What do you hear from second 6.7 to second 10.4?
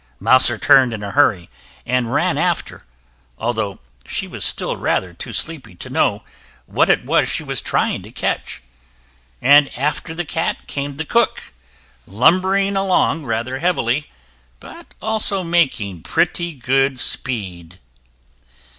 it was she was trying to catch, and after the